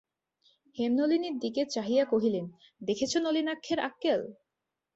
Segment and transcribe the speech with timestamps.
[0.75, 2.45] হেমনলিনীর দিকে চাহিয়া কহিলেন,
[2.81, 4.21] দেখেছ নলিনাক্ষের আক্কেল?